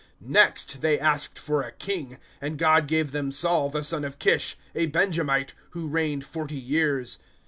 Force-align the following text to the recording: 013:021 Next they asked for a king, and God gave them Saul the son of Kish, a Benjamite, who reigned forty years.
013:021 0.19 0.29
Next 0.31 0.81
they 0.81 0.99
asked 0.99 1.37
for 1.37 1.61
a 1.61 1.71
king, 1.71 2.17
and 2.41 2.57
God 2.57 2.87
gave 2.87 3.11
them 3.11 3.31
Saul 3.31 3.69
the 3.69 3.83
son 3.83 4.03
of 4.03 4.17
Kish, 4.17 4.57
a 4.73 4.87
Benjamite, 4.87 5.53
who 5.73 5.87
reigned 5.87 6.25
forty 6.25 6.55
years. 6.57 7.19